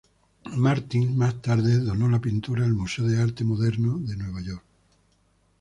Martins 0.57 1.11
más 1.15 1.39
tarde 1.43 1.77
donó 1.77 2.09
la 2.09 2.19
pintura 2.19 2.65
al 2.65 2.73
Museo 2.73 3.05
de 3.05 3.21
Arte 3.21 3.43
Moderno 3.43 3.99
de 3.99 4.15
Nueva 4.17 4.41
York. 4.41 4.65